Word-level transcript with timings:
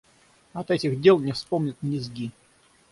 От 0.53 0.71
этих 0.71 0.99
дел 0.99 1.19
не 1.19 1.31
вспомнят 1.31 1.75
ни 1.83 1.99
зги. 1.99 2.31